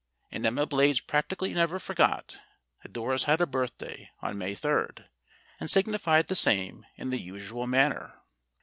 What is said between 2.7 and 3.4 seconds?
that Doris had